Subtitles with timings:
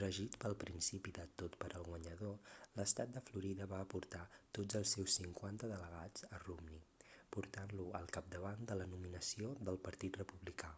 [0.00, 4.20] regit pel principi de tot per al guanyador l'estat de florida va aportar
[4.60, 6.82] tots els seus cinquanta delegats a romney
[7.38, 10.74] portant-lo al capdavant de la nominació del partit republicà